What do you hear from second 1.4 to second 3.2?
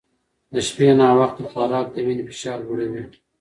خوراک د وینې فشار لوړوي.